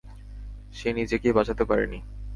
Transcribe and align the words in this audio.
সে 0.73 0.89
নিজেকেই 0.93 1.33
বাঁচাতে 1.33 1.63
পারেনি। 1.65 1.99